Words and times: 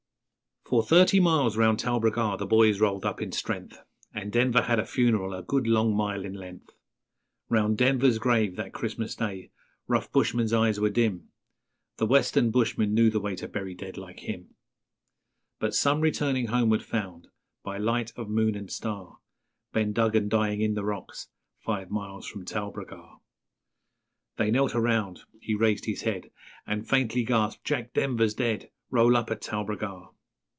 _For 0.73 0.81
thirty 0.83 1.19
miles 1.19 1.57
round 1.57 1.79
Talbragar 1.79 2.37
the 2.37 2.45
boys 2.45 2.79
rolled 2.79 3.03
up 3.05 3.21
in 3.21 3.33
strength, 3.33 3.77
And 4.13 4.31
Denver 4.31 4.61
had 4.61 4.79
a 4.79 4.85
funeral 4.85 5.33
a 5.33 5.43
good 5.43 5.67
long 5.67 5.93
mile 5.93 6.23
in 6.23 6.31
length; 6.33 6.69
Round 7.49 7.77
Denver's 7.77 8.19
grave 8.19 8.55
that 8.55 8.71
Christmas 8.71 9.13
day 9.13 9.51
rough 9.89 10.09
bushmen's 10.13 10.53
eyes 10.53 10.79
were 10.79 10.89
dim 10.89 11.27
The 11.97 12.05
western 12.05 12.51
bushmen 12.51 12.93
knew 12.93 13.09
the 13.09 13.19
way 13.19 13.35
to 13.35 13.49
bury 13.49 13.75
dead 13.75 13.97
like 13.97 14.21
him; 14.21 14.55
But 15.59 15.75
some 15.75 15.99
returning 15.99 16.45
homeward 16.47 16.83
found, 16.83 17.27
by 17.63 17.77
light 17.77 18.13
of 18.15 18.29
moon 18.29 18.55
and 18.55 18.71
star, 18.71 19.17
Ben 19.73 19.91
Duggan 19.91 20.29
dying 20.29 20.61
in 20.61 20.75
the 20.75 20.85
rocks, 20.85 21.27
five 21.59 21.89
miles 21.91 22.25
from 22.27 22.45
Talbragar. 22.45 23.19
_They 24.37 24.53
knelt 24.53 24.73
around, 24.73 25.23
He 25.41 25.53
raised 25.53 25.83
his 25.83 26.03
head 26.03 26.31
And 26.65 26.87
faintly 26.87 27.25
gasped, 27.25 27.65
'Jack 27.65 27.91
Denver's 27.91 28.35
dead, 28.35 28.71
Roll 28.89 29.17
up 29.17 29.29
at 29.29 29.41
Talbragar!' 29.41 30.11